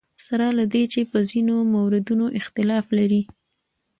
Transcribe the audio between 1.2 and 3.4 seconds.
ځینو موردونو اختلاف لري.